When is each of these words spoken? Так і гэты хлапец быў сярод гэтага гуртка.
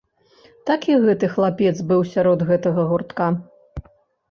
Так 0.69 0.87
і 0.91 0.95
гэты 1.03 1.29
хлапец 1.35 1.75
быў 1.93 2.01
сярод 2.15 2.39
гэтага 2.49 2.89
гуртка. 2.95 3.31